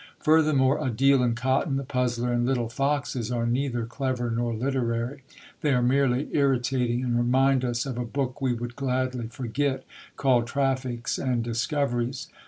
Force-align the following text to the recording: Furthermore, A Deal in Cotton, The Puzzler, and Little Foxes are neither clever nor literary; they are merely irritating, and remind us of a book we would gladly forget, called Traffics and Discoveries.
Furthermore, 0.19 0.83
A 0.83 0.89
Deal 0.89 1.21
in 1.21 1.35
Cotton, 1.35 1.75
The 1.75 1.83
Puzzler, 1.83 2.33
and 2.33 2.43
Little 2.43 2.69
Foxes 2.69 3.31
are 3.31 3.45
neither 3.45 3.85
clever 3.85 4.31
nor 4.31 4.51
literary; 4.51 5.21
they 5.61 5.73
are 5.75 5.83
merely 5.83 6.27
irritating, 6.35 7.03
and 7.03 7.15
remind 7.15 7.63
us 7.63 7.85
of 7.85 7.99
a 7.99 8.03
book 8.03 8.41
we 8.41 8.51
would 8.55 8.75
gladly 8.75 9.27
forget, 9.27 9.85
called 10.17 10.47
Traffics 10.47 11.19
and 11.19 11.43
Discoveries. 11.43 12.29